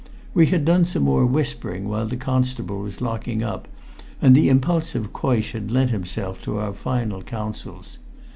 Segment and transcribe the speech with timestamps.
[0.33, 3.67] We had done some more whispering while the constable was locking up,
[4.19, 7.99] and the impulsive Coysh had lent himself to our final counsels.